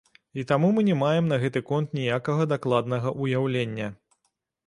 І 0.43 0.43
таму 0.51 0.69
мы 0.77 0.81
не 0.87 0.93
маем 1.01 1.27
на 1.31 1.37
гэты 1.43 1.61
конт 1.67 1.93
ніякага 1.99 2.49
дакладнага 2.53 3.09
ўяўлення. 3.23 3.91